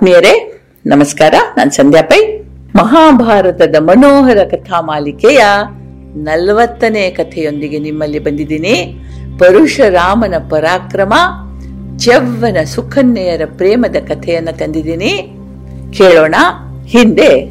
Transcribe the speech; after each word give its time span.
ಆತ್ಮೀಯರೇ, 0.00 0.62
ನಮಸ್ಕಾರ. 0.86 1.34
ನಾನು 1.56 1.70
ಸಂಧ್ಯಾ 1.70 2.02
ಪೈ. 2.02 2.42
ಮಹಾಭಾರತದ 2.76 3.76
ಮನೋಹರ 3.78 4.38
ಕಥಾ 4.50 4.80
ಮಾಲಿಕೆಯ 4.80 5.38
ನಲವತ್ತನೇ 6.14 7.10
ಕಥೆಯೊಂದಿಗೆ 7.10 7.78
ನಿಮ್ಮಲ್ಲಿ 7.78 8.18
ಬಂದಿದ್ದೀನಿ. 8.18 9.00
ಪರಶುರಾಮನ 9.38 10.34
ಪರಾಕ್ರಮ 10.50 11.14
ಚವ್ವನ 11.98 12.64
ಸುಕನ್ಯೆಯರ 12.64 13.42
ಪ್ರೇಮದ 13.56 13.96
ಕಥೆಯನ್ನ 14.08 14.48
ತಂದಿದ್ದೀನಿ. 14.50 15.36
ಕೇಳೋಣ. 15.92 16.34
ಹಿಂದೆ 16.86 17.44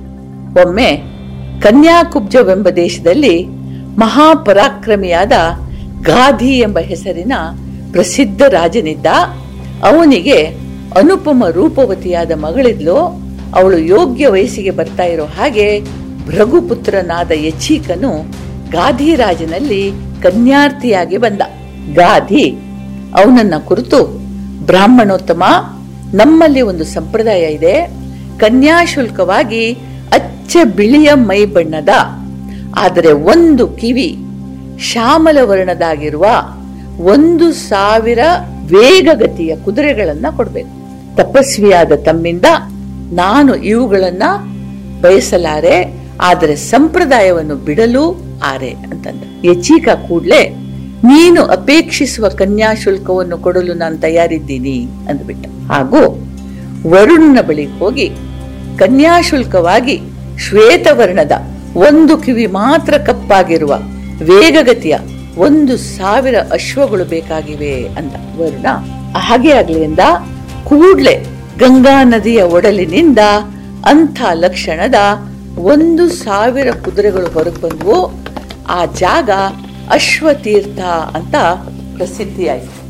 ಒಮ್ಮೆ 0.66 1.04
ಕನ್ಯಾಕುಬ್ಜವೆಂಬ 1.62 2.70
ದೇಶದಲ್ಲಿ 2.70 3.46
ಮಹಾಪರಾಕ್ರಮಿಯಾದ 3.98 5.32
ಗಾಧಿ 6.02 6.60
ಎಂಬ 6.60 6.80
ಹೆಸರಿನ 6.80 7.34
ಪ್ರಸಿದ್ಧ 7.92 8.42
ರಾಜನಿದ್ದ. 8.42 9.06
ಅವನಿಗೆ 9.84 10.69
ಅನುಪಮ 10.98 11.44
ರೂಪವತಿಯಾದ 11.52 12.32
ಮಗಳಿದ್ಲು. 12.32 12.98
ಅವಳು 13.56 13.78
ಯೋಗ್ಯ 13.78 14.28
ವಯಸ್ಸಿಗೆ 14.28 14.72
ಬರ್ತಾ 14.72 15.04
ಇರೋ 15.04 15.26
ಹಾಗೆ 15.26 15.82
ಭೃಗುಪುತ್ರನಾದ 16.28 17.32
ಯಚೀಕನು 17.36 18.12
ಗಾಧಿ 18.72 19.16
ರಾಜನಲ್ಲಿ 19.16 19.92
ಕನ್ಯಾರ್ಥಿಯಾಗಿ 20.22 21.18
ಬಂದ. 21.18 21.42
ಗಾಧಿ, 21.94 22.46
ಅವನನ್ನ 23.16 23.54
ಕುರಿತು 23.66 24.00
ಬ್ರಾಹ್ಮಣೋತ್ತಮ, 24.66 25.44
ನಮ್ಮಲ್ಲಿ 26.14 26.62
ಒಂದು 26.62 26.84
ಸಂಪ್ರದಾಯ 26.84 27.42
ಇದೆ. 27.42 27.76
ಕನ್ಯಾಶುಲ್ಕವಾಗಿ 28.40 29.74
ಅಚ್ಚ 30.12 30.58
ಬಿಳಿಯ 30.76 31.14
ಮೈ 31.14 31.46
ಬಣ್ಣದ, 31.46 31.90
ಆದರೆ 32.78 33.12
ಒಂದು 33.12 33.68
ಕಿವಿ 33.68 34.18
ಶ್ಯಾಮಲ 34.82 35.38
ವರ್ಣದಾಗಿರುವ 35.42 36.26
ಒಂದು 37.04 37.54
ಸಾವಿರ 37.54 38.20
ವೇಗಗತಿಯ 38.66 39.56
ಕುದುರೆಗಳನ್ನ 39.56 40.26
ಕೊಡ್ಬೇಕು. 40.38 40.79
ತಪಸ್ವಿಯಾದ 41.20 41.92
ತಮ್ಮಿಂದ 42.08 42.48
ನಾನು 43.22 43.52
ಇವುಗಳನ್ನ 43.72 44.24
ಬಯಸಲಾರೆ, 45.04 45.76
ಆದರೆ 46.30 46.54
ಸಂಪ್ರದಾಯವನ್ನು 46.72 47.56
ಬಿಡಲು 47.68 48.06
ಆರೆ 48.52 48.72
ಅಂತಂದ. 48.88 49.22
ಯಚೀಕ 49.50 49.88
ಕೂಡ್ಲೆ, 50.08 50.42
ನೀನು 51.10 51.42
ಅಪೇಕ್ಷಿಸುವ 51.56 52.26
ಕನ್ಯಾ 52.40 52.70
ಶುಲ್ಕವನ್ನು 52.84 53.38
ಕೊಡಲು 53.46 53.74
ನಾನು 53.84 53.98
ತಯಾರಿದ್ದೀನಿ 54.06 54.78
ಅಂದ್ಬಿಟ್ಟ. 55.10 55.46
ಹಾಗೂ 55.72 56.02
ವರುಣನ 56.92 57.40
ಬಳಿ 57.50 57.66
ಹೋಗಿ 57.80 58.08
ಕನ್ಯಾ 58.82 59.14
ಶುಲ್ಕವಾಗಿ 59.30 59.96
ಶ್ವೇತವರ್ಣದ 60.46 61.36
ಒಂದು 61.88 62.14
ಕಿವಿ 62.26 62.48
ಮಾತ್ರ 62.60 62.94
ಕಪ್ಪಾಗಿರುವ 63.08 63.74
ವೇಗಗತಿಯ 64.30 64.96
ಒಂದು 65.46 65.74
ಸಾವಿರ 65.96 66.38
ಅಶ್ವಗಳು 66.58 67.06
ಬೇಕಾಗಿವೆ 67.14 67.74
ಅಂದ. 68.00 68.14
ವರುಣ, 68.40 68.68
ಹಾಗೆ 69.28 69.52
ಆಗ್ಲಿ 69.60 69.80
ಎಂದ 69.90 70.04
ಕೂಡ್ಲೆ 70.66 71.26
ಗಂಗಾ 71.60 72.04
ನದಿಯ 72.04 72.42
ಒಡಲಿನಿಂದ 72.42 73.20
ಅಂಥ 73.86 74.22
ಲಕ್ಷಣದ 74.34 74.96
ಒಂದು 75.58 76.10
ಸಾವಿರ 76.10 76.68
ಕುದುರೆಗಳು 76.72 77.28
ಹೊರಗೆ 77.28 77.62
ಬಂದವು 77.62 78.14
ಆ 78.70 78.86
ಜಾಗ 78.86 79.30
ಅಶ್ವತೀರ್ಥ 79.92 80.80
ಅಂತ 81.16 81.36
ಪ್ರಸಿದ್ಧಿಯಾಯಿತು. 81.98 82.90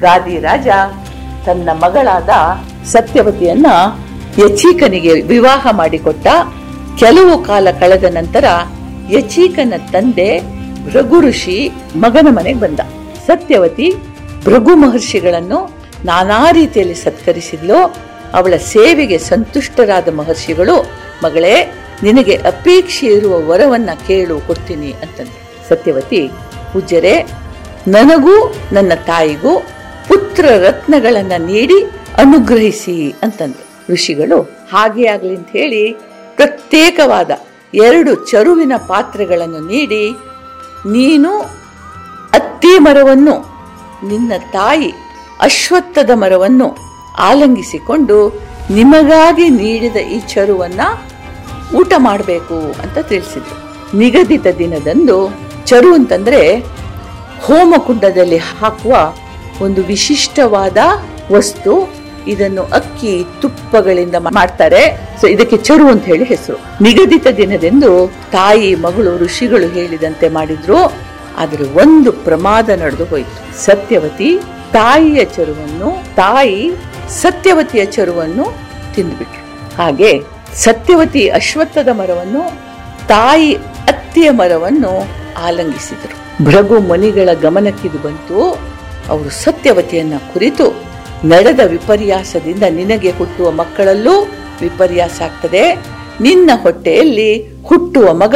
ಗಾದಿ 0.00 0.38
ರಾಜ 0.38 0.68
ತನ್ನ 1.46 1.68
ಮಗಳಾದ 1.72 2.28
ಸತ್ಯವತಿಯನ್ನ 2.86 3.66
ಯಚೀಕನಿಗೆ 4.38 5.20
ವಿವಾಹ 5.20 5.66
ಮಾಡಿಕೊಟ್ಟ. 5.72 6.26
ಕೆಲವು 6.98 7.44
ಕಾಲ 7.44 7.68
ಕಳೆದ 7.80 8.04
ನಂತರ 8.04 8.44
ಯಚೀಕನ 9.10 9.72
ತಂದೆ 9.92 10.40
ಭೃಗು 10.92 11.20
ಋಷಿ 11.20 11.72
ಮಗನ 11.96 12.28
ಮನೆಗೆ 12.30 12.60
ಬಂದ. 12.60 12.80
ಸತ್ಯವತಿ 13.26 13.94
ಭೃಗು 14.44 14.76
ಮಹರ್ಷಿಗಳನ್ನು 14.76 15.83
ನಾನಾ 16.04 16.50
ರೀತಿಯಲ್ಲಿ 16.50 16.94
ಸತ್ಕರಿಸಿದ್ಲು, 16.94 17.78
ಅವಳ 18.34 18.56
ಸೇವೆಗೆ 18.56 19.18
ಸಂತುಷ್ಟರಾದ 19.18 20.08
ಮಹರ್ಷಿಗಳು, 20.14 20.76
ಮಗಳೇ, 21.24 21.56
ನಿನಗೆ 22.02 22.34
ಅಪೇಕ್ಷೆ 22.36 23.06
ಇರುವ 23.06 23.34
ವರವನ್ನ 23.50 23.90
ಕೇಳು, 24.06 24.40
ಕೊಡ್ತೀನಿ 24.46 24.90
ಅಂತಂದ್ರು. 25.02 25.68
ಸತ್ಯವತಿ, 25.68 26.30
ಪೂಜ್ಯರೇ, 26.72 27.16
ನನಗೂ 27.88 28.34
ನನ್ನ 28.72 28.92
ತಾಯಿಗೂ 29.06 29.52
ಪುತ್ರ 30.08 30.44
ರತ್ನಗಳನ್ನು 30.66 31.38
ನೀಡಿ 31.46 31.78
ಅನುಗ್ರಹಿಸಿ 32.18 33.14
ಅಂತಂದ್ರು. 33.22 33.92
ಋಷಿಗಳು, 33.92 34.38
ಹಾಗೆ 34.42 35.06
ಆಗ್ಲಿ 35.06 35.36
ಅಂತ 35.36 35.48
ಹೇಳಿ 35.50 35.82
ಪ್ರತ್ಯೇಕವಾದ 36.36 37.30
ಎರಡು 37.74 38.14
ಚರುವಿನ 38.30 38.72
ಪಾತ್ರೆಗಳನ್ನು 38.76 39.60
ನೀಡಿ, 39.66 40.04
ನೀನು 40.86 41.32
ಅತ್ತಿ 42.38 42.78
ಮರವನ್ನು 42.78 43.34
ನಿನ್ನ 44.08 44.32
ತಾಯಿ 44.52 44.90
ಅಶ್ವತ್ಥದ 45.40 46.10
ಮರವನ್ನು 46.14 46.76
ಆಲಂಗಿಸಿಕೊಂಡು 47.18 48.42
ನಿಮಗಾಗಿ 48.70 49.48
ನೀಡಿದ 49.48 49.96
ಈ 49.96 50.20
ಚರುವನ್ನ 50.20 50.80
ಊಟ 51.76 51.92
ಮಾಡಬೇಕು 51.96 52.58
ಅಂತ 52.82 52.98
ತಿಳಿಸಿದ್ರು. 52.98 53.64
ನಿಗದಿತ 53.98 54.46
ದಿನದಂದು 54.58 55.38
ಚರು 55.66 55.94
ಅಂತಂದ್ರೆ 55.94 56.58
ಹೋಮಕುಂಡದಲ್ಲಿ 57.42 58.36
ಹಾಕುವ 58.36 59.14
ಒಂದು 59.60 59.82
ವಿಶಿಷ್ಟವಾದ 59.82 60.76
ವಸ್ತು. 61.32 62.04
ಇದನ್ನು 62.26 62.62
ಅಕ್ಕಿ 62.62 63.24
ತುಪ್ಪಗಳಿಂದ 63.42 64.14
ಮಾಡ್ತಾರೆ. 64.14 65.08
ಸೊ 65.20 65.26
ಇದಕ್ಕೆ 65.26 65.56
ಚರು 65.56 65.88
ಅಂತ 65.88 66.04
ಹೇಳಿ 66.04 66.24
ಹೆಸರು. 66.24 66.82
ನಿಗದಿತ 66.82 67.26
ದಿನದಂದು 67.36 68.12
ತಾಯಿ, 68.32 68.74
ಮಗಳು, 68.74 69.18
ಋಷಿಗಳು 69.18 69.66
ಹೇಳಿದಂತೆ 69.66 70.28
ಮಾಡಿದ್ರು. 70.28 70.92
ಆದರೆ 71.36 71.64
ಒಂದು 71.64 72.12
ಪ್ರಮಾದ 72.12 72.68
ನಡೆದು 72.68 73.04
ಹೋಯಿತು. 73.04 73.64
ಸತ್ಯವತಿ 73.64 74.40
ತಾಯಿಯ 74.74 75.24
ಚರುವನ್ನು, 75.24 76.14
ತಾಯಿ 76.14 76.70
ಸತ್ಯವತಿಯ 77.08 77.84
ಚರುವನ್ನು 77.84 78.44
ತಿಂದುಬಿಟ್ರು. 78.94 79.42
ಹಾಗೆ 79.82 80.22
ಸತ್ಯವತಿ 80.54 81.28
ಅಶ್ವತ್ಥದ 81.28 81.88
ಮರವನ್ನು, 81.92 82.42
ತಾಯಿ 83.06 83.54
ಅತ್ತಿಯ 83.88 84.30
ಮರವನ್ನು 84.30 84.92
ಆಲಂಗಿಸಿದರು. 85.42 86.44
ಭೃಗು 86.44 86.78
ಮನಿಗಳ 86.78 87.28
ಗಮನಕ್ಕಿದು 87.42 87.98
ಬಂತು, 87.98 88.38
ಅವರು 89.08 89.30
ಸತ್ಯವತಿಯನ್ನ 89.30 90.14
ಕುರಿತು 90.32 90.66
ನಡೆದ 91.24 91.60
ವಿಪರ್ಯಾಸದಿಂದ 91.66 92.62
ನಿನಗೆ 92.70 93.10
ಹುಟ್ಟುವ 93.10 93.50
ಮಕ್ಕಳಲ್ಲೂ 93.50 94.14
ವಿಪರ್ಯಾಸ 94.60 95.22
ಆಗ್ತದೆ. 95.22 95.64
ನಿನ್ನ 96.20 96.50
ಹೊಟ್ಟೆಯಲ್ಲಿ 96.62 97.30
ಹುಟ್ಟುವ 97.62 98.14
ಮಗ 98.14 98.34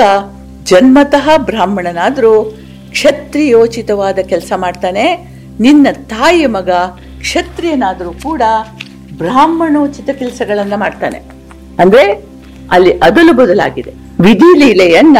ಜನ್ಮತಃ 0.65 1.37
ಬ್ರಾಹ್ಮಣನಾದ್ರೂ 1.37 2.45
ಕ್ಷತ್ರಿಯೋಚಿತವಾದ 2.91 4.19
ಕೆಲಸ 4.19 4.53
ಮಾಡ್ತಾನೆ. 4.57 5.38
ನಿನ್ನ 5.61 5.87
ತಾಯಿಯ 5.93 6.47
ಮಗ 6.47 6.71
ಕ್ಷತ್ರಿಯನಾದರೂ 7.21 8.13
ಕೂಡ 8.13 8.43
ಬ್ರಾಹ್ಮಣೋಚಿತ 9.19 10.11
ಕೆಲಸಗಳನ್ನ 10.11 10.73
ಮಾಡ್ತಾನೆ. 10.77 11.19
ಅಂದ್ರೆ 11.79 12.25
ಅಲ್ಲಿ 12.71 12.99
ಅದಲು 12.99 13.33
ಬದಲಾಗಿದೆ. 13.33 13.93
ವಿಧಿ 14.21 14.59
ಲೀಲೆಯನ್ನ 14.59 15.19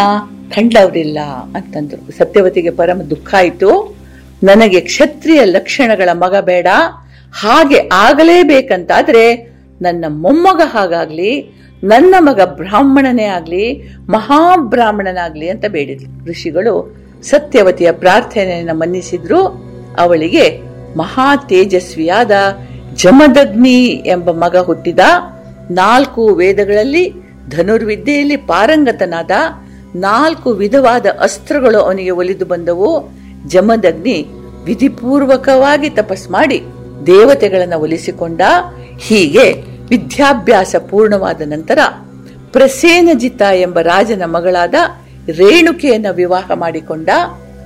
ಕಂಡವರಿಲ್ಲ 0.55 1.19
ಅಂತಂದ್ರು. 1.55 2.19
ಸತ್ಯವತಿಗೆ 2.19 2.71
ಪರಮ 2.71 3.03
ದುಃಖ 3.03 3.35
ಆಯಿತು. 3.35 3.97
ನನಗೆ 4.43 4.81
ಕ್ಷತ್ರಿಯ 4.81 5.45
ಲಕ್ಷಣಗಳ 5.45 6.09
ಮಗ 6.13 6.37
ಬೇಡ. 6.41 6.67
ಹಾಗೆ 7.33 7.89
ಆಗಲೇಬೇಕಂತಾದ್ರೆ 7.93 9.53
ನನ್ನ 9.83 10.05
ಮೊಮ್ಮಗ 10.09 10.63
ಹಾಗಾಗ್ಲಿ, 10.65 11.63
ನನ್ನ 11.85 12.15
ಮಗ 12.19 12.41
ಬ್ರಾಹ್ಮಣನೇ 12.41 13.25
ಆಗ್ಲಿ, 13.25 13.95
ಮಹಾಬ್ರಾಹ್ಮಣನಾಗ್ಲಿ 14.09 15.49
ಅಂತ 15.49 15.65
ಬೇಡಿದ್ರು. 15.69 16.31
ಋಷಿಗಳು 16.31 16.97
ಸತ್ಯವತಿಯ 17.23 17.93
ಪ್ರಾರ್ಥನೆಯನ್ನು 17.93 18.75
ಮನ್ನಿಸಿದ್ರು. 18.75 19.68
ಅವಳಿಗೆ 19.99 20.61
ಮಹಾ 20.97 21.37
ತೇಜಸ್ವಿಯಾದ 21.37 22.31
ಜಮದಗ್ನಿ 22.95 23.85
ಎಂಬ 23.85 24.31
ಮಗ 24.31 24.57
ಹುಟ್ಟಿದ 24.57 24.99
ನಾಲ್ಕು 25.71 26.27
ವೇದಗಳಲ್ಲಿ 26.27 27.13
ಧನುರ್ವಿದ್ಯೆಯಲ್ಲಿ 27.49 28.37
ಪಾರಂಗತನಾದ 28.37 29.31
ನಾಲ್ಕು 29.97 30.51
ವಿಧವಾದ 30.51 31.07
ಅಸ್ತ್ರಗಳು 31.21 31.79
ಅವನಿಗೆ 31.79 32.11
ಒಲಿದು 32.11 32.45
ಬಂದವು. 32.45 33.11
ಜಮದಗ್ನಿ 33.47 34.27
ವಿಧಿಪೂರ್ವಕವಾಗಿ 34.65 35.91
ತಪಸ್ 35.91 36.31
ಮಾಡಿ 36.31 36.63
ದೇವತೆಗಳನ್ನು 37.07 37.79
ಒಲಿಸಿಕೊಂಡ. 37.79 38.41
ಹೀಗೆ 38.99 39.53
ವಿದ್ಯಾಭ್ಯಾಸ 39.89 40.77
ಪೂರ್ಣವಾದ 40.91 41.41
ನಂತರ 41.45 41.79
ಪ್ರಸೇನಜಿತ 42.53 43.43
ಎಂಬ 43.55 43.79
ರಾಜನ 43.81 44.23
ಮಗಳಾದ 44.25 44.75
ರೇಣುಕೆಯನ್ನು 45.29 46.15
ವಿವಾಹ 46.15 46.51
ಮಾಡಿಕೊಂಡ 46.55 47.09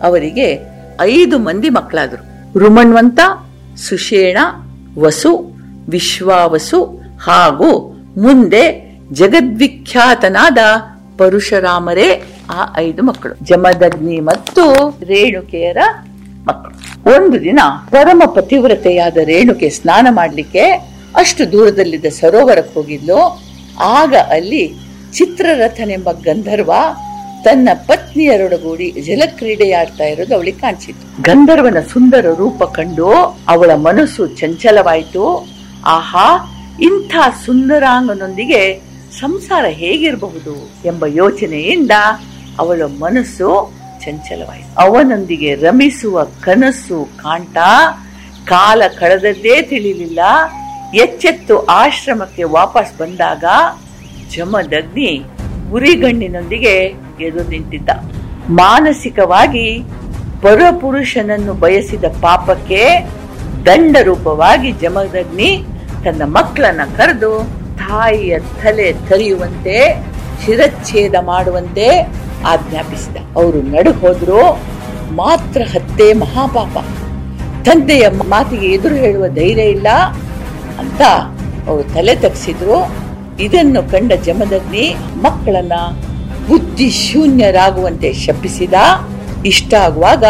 ಅವರಿಗೆ 0.03 0.72
ಐದು 1.01 1.39
ಮಂದಿ 1.39 1.69
ಮಕ್ಕಳಾದ್ರು. 1.69 2.59
ರುಮಣ್ವಂತ, 2.59 3.21
ಸುಷೇಣ, 3.77 4.39
ವಸು, 4.99 5.57
ವಿಶ್ವಾವಸು 5.89 6.85
ಹಾಗೂ 7.23 7.93
ಮುಂದೆ 8.17 8.93
ಜಗದ್ವಿಖ್ಯಾತನಾದ 9.13 10.59
ಪರಶುರಾಮರೇ 11.19 12.25
ಆ 12.51 12.75
ಐದು 12.77 13.03
ಮಕ್ಕಳು. 13.03 13.45
ಜಮದಗ್ನಿ 13.45 14.21
ಮತ್ತು 14.21 14.91
ರೇಣುಕೆಯರ 15.05 15.79
ಮಕ್ಕಳು. 16.47 17.17
ಒಂದು 17.17 17.41
ದಿನ 17.41 17.61
ಪರಮ 17.91 18.23
ಪತಿವ್ರತೆಯಾದ 18.27 19.17
ರೇಣುಕೆ 19.17 19.71
ಸ್ನಾನ 19.71 20.07
ಮಾಡಲಿಕ್ಕೆ 20.11 20.61
ಅಷ್ಟು 21.17 21.53
ದೂರದಲ್ಲಿದ್ದ 21.53 22.07
ಸರೋವರಕ್ಕೆ 22.07 22.75
ಹೋಗಿದ್ಲು. 22.75 23.41
ಆಗ 23.81 24.15
ಅಲ್ಲಿ 24.15 24.75
ಚಿತ್ರರಥನೆಂಬ 25.13 26.11
ಗಂಧರ್ವ 26.13 26.73
ತನ್ನ 27.45 27.69
ಪತ್ನಿಯರೊಡಗೂಡಿ 27.87 28.91
ಜಲಕ್ರೀಡೆಯಾಡ್ತಾ 28.91 30.05
ಇರೋದು 30.05 30.35
ಅವಳಿಗೆ 30.35 30.59
ಕಾಣಿಸಿತು 30.59 31.23
ಗಂಧರ್ವನ 31.23 31.81
ಸುಂದರ 31.93 32.27
ರೂಪ 32.37 32.63
ಕಂಡು 32.63 33.13
ಅವಳ 33.49 33.75
ಮನಸ್ಸು 33.75 34.27
ಚಂಚಲವಾಯಿತು. 34.27 35.49
ಆಹಾ, 35.87 36.29
ಇಂಥ 36.81 37.17
ಸುಂದರಾಂಗನೊಂದಿಗೆ 37.47 38.81
ಸಂಸಾರ 39.21 39.65
ಹೇಗಿರಬಹುದು 39.65 40.71
ಎಂಬ 40.85 41.07
ಯೋಚನೆಯಿಂದ 41.07 41.91
ಅವಳ 42.59 42.83
ಮನಸ್ಸು 42.83 43.73
ಚಂಚಲವಾಯಿತು. 44.05 44.81
ಅವನೊಂದಿಗೆ 44.81 45.55
ರಮಿಸುವ 45.55 46.25
ಕನಸು 46.25 47.05
ಕಾಣ್ತಾ 47.05 47.93
ಕಾಲ 48.47 48.83
ಕಳೆದದ್ದೇ 48.99 49.63
ತಿಳಿಲಿಲ್ಲ. 49.63 50.21
ಎಚ್ಚೆತ್ತು 50.95 51.65
ಆಶ್ರಮಕ್ಕೆ 51.65 52.43
ವಾಪಸ್ 52.43 52.99
ಬಂದಾಗ 52.99 53.45
ಜಮದಗ್ನಿ 54.37 55.25
ಉರಿಗಣ್ಣಿನೊಂದಿಗೆ 55.73 56.95
ಎದುರು 57.23 57.49
ನಿಂತಿದ್ದ. 57.49 57.91
ಮಾನಸಿಕವಾಗಿ 58.51 59.85
ಪರಪುರುಷನನ್ನು 60.43 61.55
ಬಯಸಿದ 61.55 62.05
ಪಾಪಕ್ಕೆ 62.05 63.11
ದಂಡ 63.67 63.97
ರೂಪವಾಗಿ 64.03 64.73
ಜಮದಗ್ನಿ 64.73 65.65
ತನ್ನ 66.05 66.23
ಮಕ್ಕಳನ್ನ 66.25 66.81
ಕರೆದು 66.97 67.49
ತಾಯಿಯ 67.77 68.39
ತಲೆ 68.39 68.93
ತರಿಯುವಂತೆ, 68.93 70.05
ಶಿರಚ್ಛೇದ 70.45 71.15
ಮಾಡುವಂತೆ 71.21 71.89
ಆಜ್ಞಾಪಿಸಿದ. 72.47 73.17
ಅವರು 73.37 73.63
ನಡು 73.63 73.93
ಹೋದ್ರು 73.93 74.61
ಮಾತ್ರ 75.15 75.63
ಹತ್ತೆ 75.63 76.13
ಮಹಾಪಾಪ. 76.13 76.79
ತಂದೆಯ 77.65 78.09
ಮಾತಿಗೆ 78.09 78.67
ಎದುರು 78.67 78.95
ಹೇಳುವ 78.95 79.29
ಧೈರ್ಯ 79.29 79.63
ಇಲ್ಲ 79.63 79.89
ಅಂತ 80.79 81.03
ಅವರು 81.69 81.83
ತಲೆ 81.83 82.15
ತಗ್ಸಿದ್ರು. 82.15 83.03
ಇದನ್ನು 83.41 83.91
ಕಂಡ 83.91 84.13
ಜಮದಗ್ನಿ 84.13 84.97
ಮಕ್ಕಳನ್ನ 85.23 85.73
ಬುದ್ಧಿ 86.49 86.91
ಶೂನ್ಯರಾಗುವಂತೆ 86.91 88.13
ಶಪಿಸಿದ 88.13 88.75
ಇಷ್ಟ 89.47 89.75
ಆಗುವಾಗ 89.87 90.25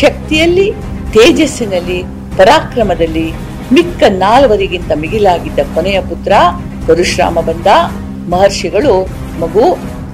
ಶಕ್ತಿಯಲ್ಲಿ, 0.00 0.66
ತೇಜಸ್ಸಿನಲ್ಲಿ, 1.14 1.98
ಪರಾಕ್ರಮದಲ್ಲಿ 2.38 3.26
ಮಿಕ್ಕ 3.72 4.02
ನಾಲ್ವರಿಗಿಂತ 4.08 4.92
ಮಿಗಿಲಾಗಿದ್ದ 5.02 5.58
ಕೊನೆಯ 5.74 6.00
ಪುತ್ರ 6.00 6.32
ಪರಶುರಾಮ 6.86 7.40
ಬಂದ. 7.40 7.66
ಮಹರ್ಷಿಗಳು, 8.30 8.94
ಮಗು, 9.40 9.66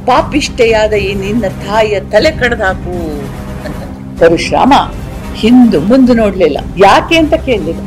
ಪಾಪಿಷ್ಠೆಯಾದ 0.07 0.93
ಈ 0.93 1.15
ನಿನ್ನ 1.15 1.45
ತಾಯಿಯ 1.67 2.01
ತಲೆ 2.13 2.31
ಕಡ್ದಾಕು 2.31 2.97
ಅಂತ 3.67 3.81
ಪರಶುರಾಮ, 4.21 4.73
ಹಿಂದು 5.35 5.81
ಮುಂದೆ 5.81 6.15
ನೋಡ್ಲಿಲ್ಲ. 6.15 6.59
ಯಾಕೆ 6.79 7.17
ಅಂತ 7.17 7.35
ಕೇಳಲಿಲ್ಲ 7.35 7.83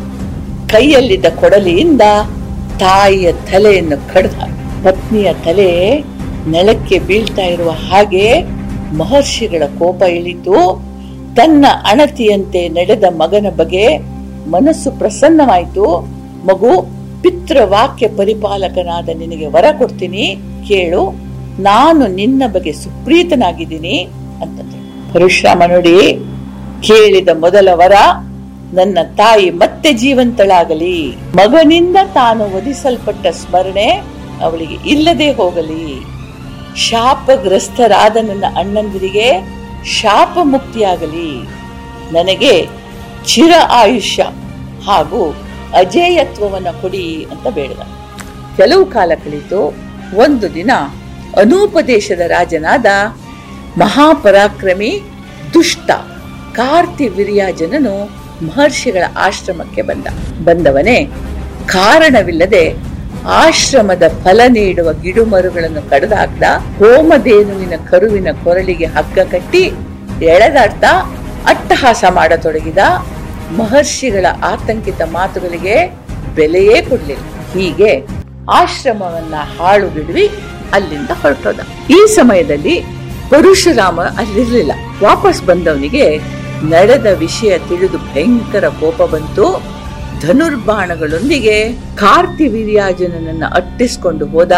ಕೈಯಲ್ಲಿದ್ದ 0.69 1.25
ಕೊಡಲಿಯಿಂದ 1.42 2.01
ತಾಯಿಯ 2.80 3.27
ತಲೆಯನ್ನು 3.51 3.97
ಕಡ್ದ 4.13 4.38
ಪತ್ನಿಯ 4.86 5.33
ತಲೆ 5.45 5.69
ನೆಲಕ್ಕೆ 6.51 7.00
ಬೀಳ್ತಾ 7.00 7.42
ಇರುವ 7.42 7.69
ಹಾಗೆ 7.69 8.42
ಮಹರ್ಷಿಗಳ 8.97 9.63
ಕೋಪ 9.80 10.01
ಇಳಿತು 10.03 10.86
ತನ್ನ 11.36 11.65
ಅಣತಿಯಂತೆ 11.92 12.69
ನಡೆದ 12.69 13.03
ಮಗನ 13.09 13.47
ಬಗ್ಗೆ 13.56 13.97
ಮನಸ್ಸು 14.50 14.92
ಪ್ರಸನ್ನವಾಯಿತು. 14.92 15.86
ಮಗು 16.45 16.71
ಪಿತೃವಾಕ್ಯ 17.21 18.07
ಪರಿಪಾಲಕನಾದ 18.07 19.09
ನಿನಗೆ 19.09 19.45
ವರ 19.45 19.65
ಕೊಡ್ತೀನಿ, 19.77 20.36
ಕೇಳು. 20.68 21.03
ನಾನು 21.59 22.07
ನಿನ್ನ 22.07 22.44
ಬಗ್ಗೆ 22.47 22.74
ಸುಪ್ರೀತನಾಗಿದ್ದೀನಿ 22.74 23.97
ಅಂತಂದ್ರೆ. 24.42 25.13
ಪರಶುರಾಮ 25.13 25.63
ನೋಡಿ, 25.68 26.13
ಕೇಳಿದ 26.81 27.30
ಮೊದಲ 27.30 27.69
ವರ, 27.74 27.92
ನನ್ನ 28.74 28.97
ತಾಯಿ 29.15 29.50
ಮತ್ತೆ 29.50 29.94
ಜೀವಂತಳಾಗಲಿ. 29.94 31.12
ಮಗನಿಂದ 31.12 31.95
ತಾನು 32.13 32.56
ವಧಿಸಲ್ಪಟ್ಟ 32.56 33.27
ಸ್ಮರಣೆ 33.27 33.89
ಅವಳಿಗೆ 34.44 34.89
ಇಲ್ಲದೆ 34.89 35.31
ಹೋಗಲಿ. 35.31 36.15
ಶಾಪಗ್ರಸ್ತರಾದ 36.75 38.18
ನನ್ನ 38.22 38.45
ಅಣ್ಣಂದಿರಿಗೆ 38.57 39.27
ಶಾಪ 39.86 40.38
ಮುಕ್ತಿಯಾಗಲಿ 40.44 41.30
ನನಗೆ 42.12 42.68
ಚಿರ 43.25 43.54
ಆಯುಷ್ಯ 43.69 44.24
ಹಾಗೂ 44.86 45.31
ಅಜೇಯತ್ವವನ್ನು 45.74 46.81
ಕೊಡಿ 46.81 47.27
ಅಂತ 47.31 47.48
ಬೇಡಿದ. 47.48 47.80
ಕೆಲವು 48.57 48.86
ಕಾಲ 48.86 49.12
ಕಳಿತು 49.24 49.74
ಒಂದು 50.16 50.54
ದಿನ 50.54 50.72
ಅನೂಪದೇಶದ 51.38 52.19
ರಾಜನಾದ 52.19 52.86
ಮಹಾಪರಾಕ್ರಮಿ 53.78 55.01
ದುಷ್ಟ 55.54 55.92
ಕಾರ್ತಿ 56.54 57.07
ವಿರ್ಯಾಜನನು 57.07 57.95
ಮಹರ್ಷಿಗಳ 58.45 59.04
ಆಶ್ರಮಕ್ಕೆ 59.18 59.81
ಬಂದ. 59.81 60.07
ಬಂದವನೇ 60.44 61.06
ಕಾರಣವಿಲ್ಲದೆ 61.66 62.94
ಆಶ್ರಮದ 63.25 64.04
ಫಲ 64.24 64.42
ನೀಡುವ 64.48 64.92
ಗಿಡುಮರುಗಳನ್ನು 64.92 65.89
ಕಡಿದಾಕ್ದ, 65.89 66.44
ಹೋಮಧೇನುವಿನ 66.80 67.74
ಕರುವಿನ 67.89 68.27
ಕೊರಳಿಗೆ 68.44 68.86
ಹಗ್ಗ 68.86 69.19
ಕಟ್ಟಿ 69.19 69.63
ಎಳೆದಾಡ್ತ 70.22 70.83
ಅಟ್ಟಹಾಸ 71.45 72.04
ಮಾಡತೊಡಗಿದ, 72.10 72.77
ಮಹರ್ಷಿಗಳ 73.57 74.25
ಆತಂಕಿತ 74.44 75.01
ಮಾತುಗಳಿಗೆ 75.01 75.98
ಬೆಲೆಯೇ 76.36 76.81
ಕೊಡ್ಲಿಲ್ಲ. 76.81 77.24
ಹೀಗೆ 77.54 78.07
ಆಶ್ರಮವನ್ನ 78.51 79.33
ಹಾಳು 79.60 79.88
ಬಿಡುವಿ 79.88 80.31
ಅಲ್ಲಿಂದ 80.74 81.10
ಹೊರಟೋದ. 81.10 81.60
ಈ 81.89 82.06
ಸಮಯದಲ್ಲಿ 82.07 82.86
ಪರಶುರಾಮ 83.30 84.01
ಅಲ್ಲಿರ್ಲಿಲ್ಲ. 84.01 84.71
ವಾಪಸ್ 85.04 85.44
ಬಂದವನಿಗೆ 85.44 86.18
ನಡೆದ 86.63 87.06
ವಿಷಯ 87.06 87.57
ತಿಳಿದು 87.57 87.98
ಭಯಂಕರ 87.98 88.68
ಕೋಪ 88.68 89.01
ಬಂತು. 89.01 89.75
ಧನುರ್ಬಾಣಗಳೊಂದಿಗೆ 90.22 91.74
ಕಾರ್ತಿವೀರ್ಯಾರ್ಜುನನನ್ನ 91.96 93.44
ಅಟ್ಟಿಸಿಕೊಂಡು 93.54 94.26
ಹೋದ, 94.26 94.52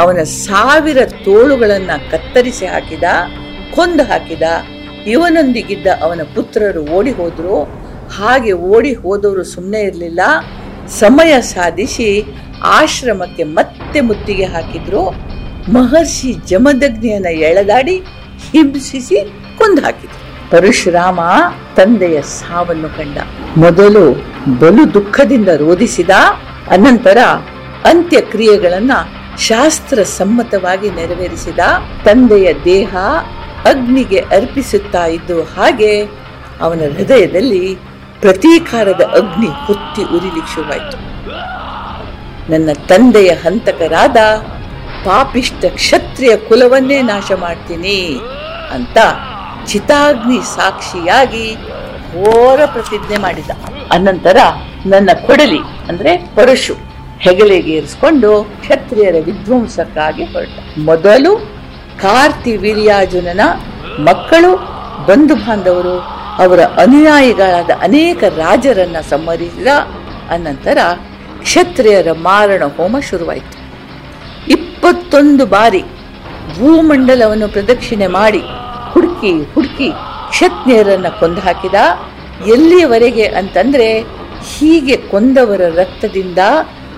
ಅವನ 0.00 0.22
ಸಾವಿರ 0.22 0.98
ತೋಳುಗಳನ್ನ 1.24 1.90
ಕತ್ತರಿಸಿ 2.10 2.66
ಹಾಕಿದ, 2.66 3.02
ಕೊಂದು 3.74 4.02
ಹಾಕಿದ, 4.02 4.42
ಇವನೊಂದಿಗಿದ್ದ 5.06 5.86
ಅವನ 6.02 6.20
ಪುತ್ರರು 6.34 6.86
ಓಡಿ 6.86 7.10
ಹೋದ್ರು. 7.10 7.62
ಹಾಗೆ 8.16 8.52
ಓಡಿ 8.52 8.94
ಹೋದವರು 8.94 9.44
ಸುಮ್ಮನೆ 9.44 9.80
ಇರಲಿಲ್ಲ. 9.80 10.20
ಸಮಯ 10.88 11.40
ಸಾಧಿಸಿ 11.40 12.22
ಆಶ್ರಮಕ್ಕೆ 12.62 13.44
ಮತ್ತೆ 13.44 14.00
ಮುತ್ತಿಗೆ 14.00 14.44
ಹಾಕಿದ್ರು. 14.44 15.10
ಮಹರ್ಷಿ 15.72 16.34
ಜಮದಗ್ನಿಯನ್ನ 16.46 17.26
ಎಳೆದಾಡಿ 17.26 17.98
ಹಿಂಸಿಸಿ 18.52 19.16
ಕೊಂದು 19.58 19.82
ಹಾಕಿದ್ರು. 19.82 20.25
ಪರಶುರಾಮ 20.50 21.20
ತಂದೆಯ 21.76 22.22
ಸಾವನ್ನು 22.22 22.88
ಕಂಡ. 22.96 23.18
ಮೊದಲು 23.56 24.04
ಬಲು 24.60 24.84
ದುಃಖದಿಂದ 24.94 25.48
ರೋಧಿಸಿದ, 25.48 26.10
ಅನಂತರ 26.70 27.18
ಅಂತ್ಯಕ್ರಿಯೆಗಳನ್ನ 27.90 28.92
ಶಾಸ್ತ್ರ 29.48 30.02
ಸಮ್ಮತವಾಗಿ 30.18 30.90
ನೆರವೇರಿಸಿದ 30.90 31.58
ತಂದೆಯ 32.04 32.48
ದೇಹ 32.64 32.96
ಅಗ್ನಿಗೆ 33.64 34.20
ಅರ್ಪಿಸುತ್ತಾ 34.36 35.04
ಇದ್ದು 35.06 35.42
ಹಾಗೆ 35.42 35.92
ಅವನ 36.60 36.82
ಹೃದಯದಲ್ಲಿ 36.96 37.64
ಪ್ರತೀಕಾರದ 38.20 39.02
ಅಗ್ನಿ 39.20 39.50
ಹೊತ್ತಿ 39.66 40.02
ಉರಿಲಿಕ್ಕೆ 40.16 40.52
ಶುರುವಾಯಿತು. 40.54 40.96
ನನ್ನ 42.52 42.70
ತಂದೆಯ 42.88 43.30
ಹಂತಕರಾದ 43.44 44.18
ಪಾಪಿಷ್ಟ 45.04 45.64
ಕ್ಷತ್ರಿಯ 45.74 46.36
ಕುಲವನ್ನೇ 46.48 47.02
ನಾಶ 47.02 47.32
ಮಾಡ್ತೀನಿ 47.40 47.98
ಅಂತ 48.72 48.98
ಚಿತಾಗ್ನಿ 49.68 50.38
ಸಾಕ್ಷಿಯಾಗಿ 50.56 51.54
ಘೋರ 52.12 52.60
ಪ್ರತಿಜ್ಞೆ 52.66 53.16
ಮಾಡಿದ. 53.16 53.50
ಅನಂತರ 53.90 54.38
ನನ್ನ 54.86 55.10
ಕೊಡಲಿ 55.26 55.60
ಅಂದ್ರೆ 55.88 56.16
ಪರಶು 56.36 56.74
ಹೆಗಲಿಗೆ 57.18 57.72
ಇರಿಸ್ಕೊಂಡು 57.72 58.30
ಕ್ಷತ್ರಿಯರ 58.60 59.14
ವಿಧ್ವಂಸಕ್ಕಾಗಿ 59.24 60.24
ಹೊರಟ. 60.24 60.78
ಮೊದಲು 60.78 61.32
ಕಾರ್ತಿ 62.02 62.56
ವೀರ್ಯಾರ್ಜುನನ 62.56 63.40
ಮಕ್ಕಳು 63.98 64.50
ಬಂಧು 65.06 65.34
ಬಾಂಧವರು 65.34 65.96
ಅವರ 66.44 66.60
ಅನುಯಾಯಿಗಳಾದ 66.60 67.70
ಅನೇಕ 67.80 68.24
ರಾಜರನ್ನ 68.24 68.96
ಸಂಹರಿಸಿದ 69.10 69.66
ಅನಂತರ 70.30 70.78
ಕ್ಷತ್ರಿಯರ 71.40 72.08
ಮಾರಣ 72.12 72.62
ಹೋಮ 72.76 72.96
ಶುರುವಾಯಿತು. 73.10 73.56
ಇಪ್ಪತ್ತೊಂದು 74.52 75.46
ಬಾರಿ 75.46 75.82
ಭೂಮಂಡಲವನ್ನು 76.58 77.48
ಪ್ರದಕ್ಷಿಣೆ 77.48 78.06
ಮಾಡಿ 78.06 78.42
ಹುಡುಕಿ 79.20 79.54
ಹುಡುಕಿ 79.54 79.90
ಕ್ಷತ್ನಿಯರನ್ನು 80.30 81.20
ಕೊಂದು 81.20 81.40
ಹಾಕಿದ 81.40 81.74
ಎಲ್ಲಿಯವರೆಗೆ 82.46 83.24
ಅಂತಂದ್ರೆ 83.24 84.00
ಹೀಗೆ 84.58 84.96
ಕೊಂದವರ 84.96 85.60
ರಕ್ತದಿಂದ 85.60 86.38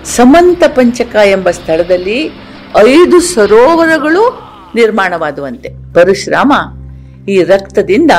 ಸಮಂತ 0.03 0.63
ಪಂಚಕ 0.67 1.15
ಎಂಬ 1.25 1.49
ಸ್ಥಳದಲ್ಲಿ 1.49 2.31
ಐದು 2.87 3.19
ಸರೋವರಗಳು 3.19 4.49
ನಿರ್ಮಾಣವಾದುವಂತೆ. 4.75 5.93
ಪರಶುರಾಮ 5.93 6.53
ಈ 7.29 7.43
ರಕ್ತದಿಂದ 7.43 8.11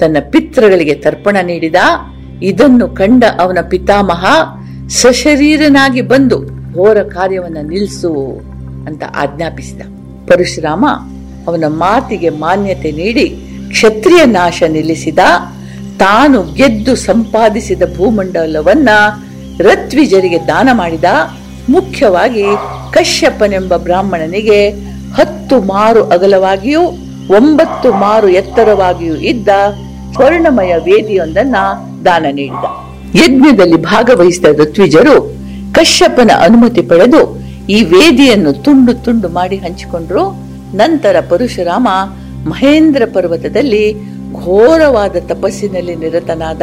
ತನ್ನ 0.00 0.16
ಪಿತೃಗಳಿಗೆ 0.30 0.94
ತರ್ಪಣ 0.94 1.36
ನೀಡಿದ. 1.42 1.74
ಇದನ್ನು 2.42 2.88
ಕಂಡ 2.88 3.24
ಅವನ 3.40 3.58
ಪಿತಾಮಹ 3.70 4.24
ಸಶರೀರನಾಗಿ 4.88 6.02
ಬಂದು 6.02 6.38
ಘೋರ 6.74 7.02
ಕಾರ್ಯವನ್ನ 7.02 7.58
ನಿಲ್ಲಿಸು 7.68 8.12
ಅಂತ 8.86 9.02
ಆಜ್ಞಾಪಿಸಿದ. 9.16 9.82
ಪರಶುರಾಮ 10.28 10.84
ಅವನ 11.48 11.64
ಮಾತಿಗೆ 11.68 12.30
ಮಾನ್ಯತೆ 12.44 12.90
ನೀಡಿ 12.92 13.26
ಕ್ಷತ್ರಿಯ 13.68 14.22
ನಾಶ 14.24 14.62
ನಿಲ್ಲಿಸಿದ, 14.68 15.18
ತಾನು 15.98 16.38
ಗೆದ್ದು 16.58 16.96
ಸಂಪಾದಿಸಿದ 16.96 17.82
ಭೂಮಂಡಲವನ್ನ 17.96 18.88
ರತ್ವಿಜರಿಗೆ 19.58 20.38
ದಾನ 20.46 20.68
ಮಾಡಿದ, 20.72 21.04
ಮುಖ್ಯವಾಗಿ 21.68 22.46
ಕಶ್ಯಪನೆಂಬ 22.90 23.76
ಬ್ರಾಹ್ಮಣನಿಗೆ 23.76 24.58
ಹತ್ತು 25.18 25.56
ಮಾರು 25.72 26.02
ಅಗಲವಾಗಿಯೂ 26.08 26.82
ಒಂಬತ್ತು 27.38 27.88
ಮಾರು 27.92 28.28
ಎತ್ತರವಾಗಿಯೂ 28.28 29.14
ಇದ್ದ 29.14 29.48
ಸ್ವರ್ಣಮಯ 30.14 30.72
ವೇದಿಯೊಂದನ್ನ 30.88 31.56
ದಾನ 32.04 32.26
ನೀಡಿದ. 32.30 32.66
ಯಜ್ಞದಲ್ಲಿ 33.22 33.78
ಭಾಗವಹಿಸಿದ 33.92 34.44
ಋತ್ವಿಜರು 34.60 35.16
ಕಶ್ಯಪನ 35.72 36.30
ಅನುಮತಿ 36.46 36.82
ಪಡೆದು 36.82 37.20
ಈ 37.68 37.78
ವೇದಿಯನ್ನು 37.94 38.52
ತುಂಡು 38.64 38.92
ತುಂಡು 39.04 39.28
ಮಾಡಿ 39.28 39.56
ಹಂಚಿಕೊಂಡ್ರು. 39.56 40.24
ನಂತರ 40.74 41.16
ಪರಶುರಾಮ 41.28 41.88
ಮಹೇಂದ್ರ 42.46 43.02
ಪರ್ವತದಲ್ಲಿ 43.14 43.94
ಘೋರವಾದ 44.34 45.16
ತಪಸ್ಸಿನಲ್ಲಿ 45.26 45.96
ನಿರತನಾದ 45.96 46.62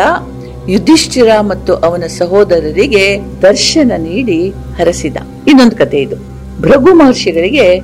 ಯುಧಿಷ್ಠಿರ 0.69 1.29
ಮತ್ತು 1.39 1.75
ಅವನ 1.75 2.03
ಸಹೋದರರಿಗೆ 2.07 3.19
ದರ್ಶನ 3.41 3.91
ನೀಡಿ 3.97 4.49
ಹರಸಿದ. 4.49 5.17
ಇನ್ನೊಂದು 5.47 5.75
ಕತೆ 5.75 5.97
ಇದು. 5.97 6.15
ಭೃಗು 6.61 6.93
ಮಹರ್ಷಿಗಳಿಗೆ 6.93 7.79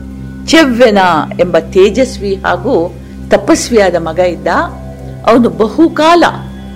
ಚೆವ್ವೆನ 0.47 0.97
ಎಂಬ 1.39 1.59
ತೇಜಸ್ವಿ 1.59 2.35
ಹಾಗೂ 2.35 2.95
ತಪಸ್ವಿಯಾದ 3.29 3.95
ಮಗ 3.95 4.19
ಇದ್ದ 4.19 4.47
ಅವನು 5.25 5.49
ಬಹುಕಾಲ 5.49 6.23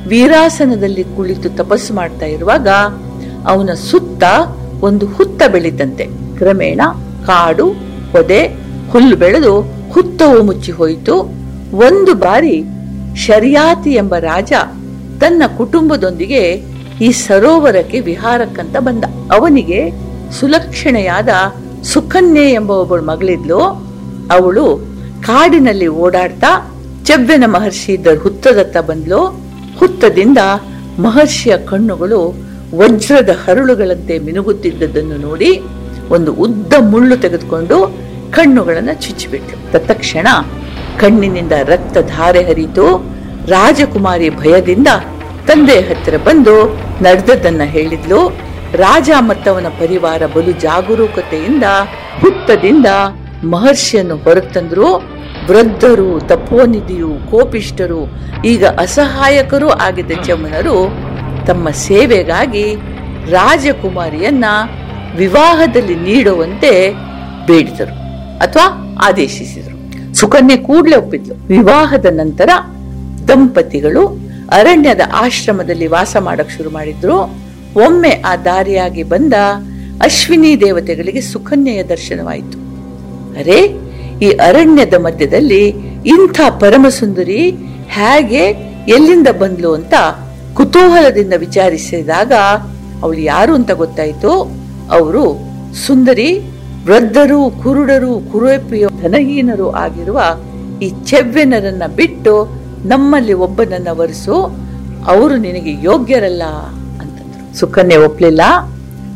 ವೀರಾಸನದಲ್ಲಿ 0.08 1.04
ಕುಳಿತು 1.04 1.50
ತಪಸ್ಸು 1.50 1.94
ಮಾಡ್ತಾ 1.94 2.26
ಇರುವಾಗ 2.26 2.68
ಅವನ 3.48 3.70
ಸುತ್ತ 3.74 4.24
ಒಂದು 4.82 5.06
ಹುತ್ತ 5.06 5.44
ಬೆಳಿತಂತೆ. 5.52 6.08
ಕ್ರಮೇಣ 6.38 6.82
ಕಾಡು 7.26 7.68
ಪೊದೆ 8.12 8.42
ಹುಲ್ಲು 8.92 9.16
ಬೆಳೆದು 9.16 9.62
ಹುತ್ತವು 9.92 10.44
ಮುಚ್ಚಿ 10.44 10.72
ಹೋಯಿತು. 10.72 11.16
ಒಂದು 11.74 12.14
ಬಾರಿ 12.14 12.64
ಶರಿಯಾತಿ 13.16 13.92
ಎಂಬ 13.92 14.16
ರಾಜ 14.16 14.54
ತನ್ನ 15.22 15.44
ಕುಟುಂಬದೊಂದಿಗೆ 15.58 16.64
ಈ 17.02 17.12
ಸರೋವರಕ್ಕೆ 17.12 18.00
ವಿಹಾರಕ್ಕಂತ 18.00 18.78
ಬಂದ. 18.78 19.04
ಅವನಿಗೆ 19.32 19.92
ಸುಲಕ್ಷಣೆಯಾದ 20.32 21.30
ಸುಕನ್ಯೆ 21.84 22.52
ಎಂಬ 22.52 22.72
ಒಬ್ಬಳು 22.72 23.02
ಮಗಳಿದ್ಲು. 23.02 23.60
ಅವಳು 24.32 24.66
ಕಾಡಿನಲ್ಲಿ 25.22 25.88
ಓಡಾಡ್ತಾ 25.88 26.74
ಚೆಬ್ಬೆನ 27.06 27.44
ಮಹರ್ಷಿ 27.48 27.94
ಇದ್ದ 27.94 28.08
ಹುತ್ತದತ್ತ 28.24 28.78
ಬಂದ್ಲು. 28.78 29.22
ಹುತ್ತದಿಂದ 29.80 30.38
ಮಹರ್ಷಿಯ 31.00 31.58
ಕಣ್ಣುಗಳು 31.58 32.34
ವಜ್ರದ 32.76 33.30
ಹರಳುಗಳಂತೆ 33.46 34.20
ಮಿನುಗುತ್ತಿದ್ದದ್ದನ್ನು 34.20 35.18
ನೋಡಿ 35.18 35.62
ಒಂದು 36.10 36.34
ಉದ್ದ 36.34 36.74
ಮುಳ್ಳು 36.80 37.18
ತೆಗೆದುಕೊಂಡು 37.18 38.01
ಕಣ್ಣುಗಳನ್ನ 38.32 38.90
ಚುಚ್ಚಿಬಿಟ್ಲು. 38.94 39.72
ತತ್ಕ್ಷಣ 39.72 40.28
ಕಣ್ಣಿನಿಂದ 41.00 41.52
ರಕ್ತ 41.52 41.98
ಧಾರೆ 41.98 42.44
ಹರಿತು 42.44 43.06
ರಾಜಕುಮಾರಿ 43.48 44.30
ಭಯದಿಂದ 44.30 44.88
ತಂದೆ 45.48 45.80
ಹತ್ತಿರ 45.80 46.18
ಬಂದು 46.18 46.80
ನಡೆದದ್ದನ್ನ 47.02 47.62
ಹೇಳಿದ್ಲು. 47.64 48.38
ರಾಜ 48.74 49.10
ಮತ್ತವನ 49.20 49.68
ಪರಿವಾರ 49.68 50.26
ಬಲು 50.26 50.52
ಜಾಗರೂಕತೆಯಿಂದ 50.52 51.64
ಹುತ್ತದಿಂದ 52.20 52.86
ಮಹರ್ಷಿಯನ್ನು 53.44 54.18
ಹೊರತಂದ್ರು. 54.18 54.96
ವೃದ್ಧರು, 55.48 56.20
ತಪೋನಿಧಿಯು 56.20 57.32
ಕೋಪಿಷ್ಟರು 57.32 58.02
ಈಗ 58.46 58.66
ಅಸಹಾಯಕರೂ 58.66 59.70
ಆಗಿದ್ದ 59.70 60.12
ಚಮನರು 60.12 60.78
ತಮ್ಮ 61.46 61.70
ಸೇವೆಗಾಗಿ 61.70 62.76
ರಾಜಕುಮಾರಿಯನ್ನ 63.32 64.46
ವಿವಾಹದಲ್ಲಿ 65.16 65.96
ನೀಡುವಂತೆ 65.96 66.90
ಬೇಡಿದರು. 67.48 68.01
ಅಥವಾ 68.42 68.98
ಆದೇಶಿಸಿದರು. 69.02 70.16
ಸುಕನ್ಯೆ 70.16 70.58
ಕೂಡಲೇ 70.58 70.96
ಒಪ್ಪಿದ್ಲು. 70.96 71.36
ವಿವಾಹದ 71.48 72.06
ನಂತರ 72.12 72.50
ದಂಪತಿಗಳು 73.28 74.08
ಅರಣ್ಯದ 74.52 75.02
ಆಶ್ರಮದಲ್ಲಿ 75.14 75.88
ವಾಸ 75.88 76.18
ಮಾಡಕ್ 76.20 76.52
ಶುರು 76.52 76.70
ಮಾಡಿದ್ರು. 76.70 77.18
ಒಮ್ಮೆ 77.76 78.10
ಆ 78.10 78.36
ದಾರಿಯಾಗಿ 78.36 79.04
ಬಂದ 79.04 79.34
ಅಶ್ವಿನಿ 80.02 80.62
ದೇವತೆಗಳಿಗೆ 80.62 81.22
ಸುಕನ್ಯೆಯ 81.22 81.84
ದರ್ಶನವಾಯಿತು. 81.84 82.58
ಅರೆ, 83.40 83.60
ಈ 84.22 84.30
ಅರಣ್ಯದ 84.30 84.94
ಮಧ್ಯದಲ್ಲಿ 84.94 85.68
ಇಂಥ 86.06 86.42
ಪರಮಸುಂದರಿ 86.60 87.52
ಹೇಗೆ 87.88 88.72
ಎಲ್ಲಿಂದ 88.88 89.28
ಬಂದ್ಲು 89.28 89.74
ಅಂತ 89.74 89.94
ಕುತೂಹಲದಿಂದ 90.54 91.34
ವಿಚಾರಿಸಿದಾಗ 91.38 92.34
ಅವಳು 93.02 93.20
ಯಾರು 93.20 93.56
ಅಂತ 93.56 93.72
ಗೊತ್ತಾಯಿತು? 93.72 94.32
ಅವರು 94.92 95.38
ಸುಂದರಿ 95.88 96.51
ವೃದ್ಧರು, 96.86 97.50
ಕುರುಡರು 97.64 98.20
ಕುರುಪಿಯ 98.32 98.88
ಧನಹೀನರು 99.02 99.72
ಆಗಿರುವ 99.72 100.22
ಈ 100.82 100.92
ಚೆವ್ವೆನರನ್ನ 101.06 101.84
ಬಿಟ್ಟು 101.96 102.62
ನಮ್ಮಲ್ಲಿ 102.86 103.34
ಒಬ್ಬನನ್ನ 103.34 103.88
ವರಿಸು 103.92 104.34
ಅವರು 105.06 105.36
ನಿನಗೆ 105.36 105.84
ಯೋಗ್ಯರಲ್ಲ 105.84 106.44
ಅಂತಂದ್ರು. 107.02 107.60
ಸುಕನ್ಯೆ 107.60 107.98
ಒಪ್ಲಿಲ್ಲ. 107.98 108.42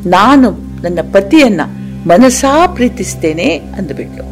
ನಾನು 0.05 0.51
ನನ್ನ 0.83 0.99
ಪತಿಯನ್ನ 1.11 1.61
ಮನಸಾ 2.07 2.67
ಪ್ರೀತಿಸ್ತೇನೆ 2.67 3.57
ಅಂದ್ಬಿಟ್ಟು 3.57 4.23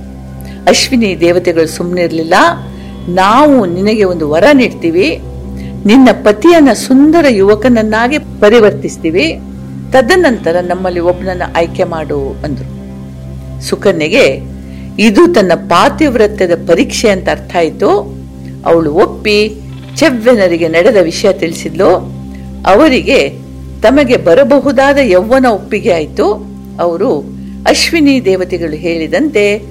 ಅಶ್ವಿನಿ 0.70 1.20
ದೇವತೆಗಳು 1.20 1.68
ಸುಮ್ಮನಿರ್ಲಿಲ್ಲ 1.68 2.34
ನಾವು 3.08 3.66
ನಿನಗೆ 3.66 4.04
ಒಂದು 4.04 4.30
ವರ 4.30 4.44
ನೀಡ್ತೀವಿ. 4.54 5.22
ನಿನ್ನ 5.86 6.10
ಪತಿಯನ್ನ 6.24 6.74
ಸುಂದರ 6.74 7.25
ಯುವಕನನ್ನಾಗಿ 7.30 8.20
ಪರಿವರ್ತಿಸ್ತೀವಿ. 8.20 9.40
ತದನಂತರ 9.92 10.56
ನಮ್ಮಲ್ಲಿ 10.68 11.00
ಒಬ್ಬನನ್ನ 11.00 11.42
ಆಯ್ಕೆ 11.56 11.84
ಮಾಡು 11.84 12.36
ಅಂದ್ರು. 12.46 12.83
ಸುಕನ್ಯೆಗೆ, 13.63 14.41
ಇದು 15.00 15.34
ತನ್ನ 15.34 15.51
ಪಾತಿವ್ರತ್ಯದ 15.55 16.65
ಪರೀಕ್ಷೆ 16.67 17.10
ಅಂತ 17.10 17.29
ಅರ್ಥ 17.29 17.55
ಆಯಿತು. 17.55 17.89
ಅವಳು 18.65 18.93
ಒಪ್ಪಿ 18.93 19.53
ಚೆವ್ವೆನರಿಗೆ 19.96 20.67
ನಡೆದ 20.67 20.96
ವಿಷಯ 21.01 21.34
ತಿಳಿಸಿದ್ಲು. 21.34 21.89
ಅವರಿಗೆ, 22.65 23.29
ತಮಗೆ 23.82 24.17
ಬರಬಹುದಾದ 24.17 24.98
ಯೌವನ 25.01 25.46
ಒಪ್ಪಿಗೆ 25.46 25.91
ಆಯಿತು. 25.93 26.53
ಅವರು 26.79 27.20
ಅಶ್ವಿನಿ 27.67 28.25
ದೇವತೆಗಳು 28.25 28.75
ಹೇಳಿದಂತೆ 28.75 29.62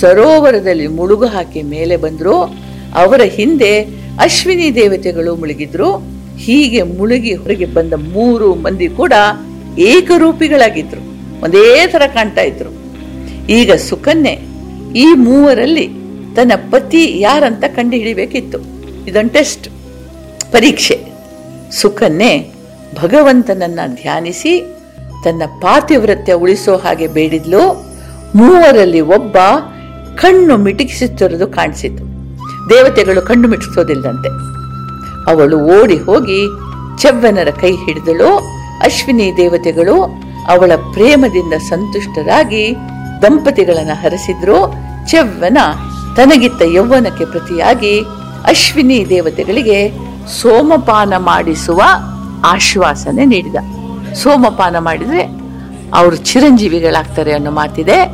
ಸರೋವರದಲ್ಲಿ 0.00 0.86
ಮುಳುಗು 0.86 1.26
ಹಾಕಿ 1.26 1.62
ಮೇಲೆ 1.62 1.96
ಬಂದರು. 1.96 2.54
ಅವರ 2.94 3.20
ಹಿಂದೆ 3.20 3.80
ಅಶ್ವಿನಿ 4.20 4.74
ದೇವತೆಗಳು 4.74 5.36
ಮುಳುಗಿದ್ರು. 5.36 5.96
ಹೀಗೆ 6.36 6.82
ಮುಳುಗಿ 6.82 7.34
ಹೊರಗೆ 7.34 7.66
ಬಂದ 7.66 7.92
ಮೂರು 7.92 8.54
ಮಂದಿ 8.54 8.88
ಕೂಡ 8.88 9.12
ಏಕರೂಪಿಗಳಾಗಿದ್ರು. 9.78 11.00
ಒಂದೇ 11.44 11.86
ತರ 11.86 12.02
ಕಾಣ್ತಾ 12.06 12.42
ಇದ್ರು. 12.42 12.79
ಈಗ 13.48 13.72
ಸುಕನ್ಯೆ 13.72 14.32
ಈ 14.96 15.14
ಮೂವರಲ್ಲಿ 15.14 15.88
ತನ್ನ 16.36 16.52
ಪತಿ 16.70 17.20
ಯಾರಂತ 17.20 17.64
ಕಂಡುಹಿಡಿಬೇಕಿತ್ತು. 17.64 18.58
ಇದೊಂದು 19.06 19.32
ಟೆಸ್ಟ್. 19.32 19.68
ಪರೀಕ್ಷೆ. 20.52 21.04
ಸುಕನ್ಯೆ 21.72 22.54
ಭಗವಂತನನ್ನ 23.02 23.78
ಧ್ಯಾನಿಸಿ 23.94 24.76
ತನ್ನ 25.24 25.42
ಪಾತಿವ್ರತ್ಯ 25.62 26.32
ಉಳಿಸೋ 26.32 26.76
ಹಾಗೆ 26.76 27.06
ಬೇಡಿದ್ಲು. 27.06 27.90
ಮೂವರಲ್ಲಿ 28.34 29.00
ಒಬ್ಬ 29.00 29.36
ಕಣ್ಣು 30.16 30.56
ಮಿಟುಕಿಸುತ್ತಿರೋದು 30.56 31.46
ಕಾಣಿಸಿತು 31.46 32.04
ದೇವತೆಗಳು 32.70 33.22
ಕಣ್ಣು 33.22 33.48
ಮಿಟುಕಿಸೋದಿಲ್ಲಂತೆ. 33.48 34.28
ಅವಳು 35.30 35.82
ಓಡಿ 35.82 35.96
ಹೋಗಿ 35.96 36.46
ಚೆವ್ವನರ 36.98 37.48
ಕೈ 37.50 37.72
ಹಿಡಿದಳು. 37.72 38.36
ಅಶ್ವಿನಿ 38.78 39.32
ದೇವತೆಗಳು 39.36 40.02
ಅವಳ 40.48 40.72
ಪ್ರೇಮದಿಂದ 40.92 41.52
ಸಂತುಷ್ಟರಾಗಿ 41.52 42.76
ದಂಪತಿಗಳನ್ನ 43.22 43.90
ಹರಸಿದ್ರು 44.02 44.74
ಚೆವ್ವನ 45.10 45.58
ತನಗಿತ್ತ 46.16 46.62
ಯೌವನಕ್ಕೆ 46.62 47.24
ಪ್ರತಿಯಾಗಿ 47.24 48.00
ಅಶ್ವಿನಿ 48.44 49.08
ದೇವತೆಗಳಿಗೆ 49.08 49.92
ಸೋಮಪಾನ 50.40 51.14
ಮಾಡಿಸುವ 51.16 51.82
ಆಶ್ವಾಸನೆ 52.44 53.24
ನೀಡಿದ. 53.24 53.54
ಸೋಮಪಾನ 54.14 54.78
ಮಾಡಿದ್ರೆ 54.78 55.22
ಅವರು 55.94 56.16
ಚಿರಂಜೀವಿಗಳಾಗ್ತಾರೆ 56.16 57.32
ಅನ್ನೋ 57.32 57.50
ಮಾತಿದೆ. 57.50 58.06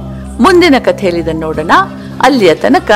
ಮುಂದಿನ 0.42 0.75
ಇದನ್ನು 1.18 1.40
ನೋಡೋಣ. 1.40 1.70
ಅಲ್ಲಿಯ 2.20 2.54
ತನಕ 2.54 2.90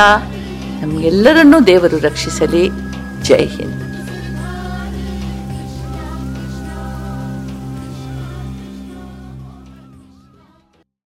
ನಮಗೆಲ್ಲರನ್ನೂ 0.83 1.61
ದೇವರು 1.61 1.99
ರಕ್ಷಿಸಲಿ. 1.99 2.71
ಜೈ 3.23 3.47
ಹಿಂದ್. 3.47 3.80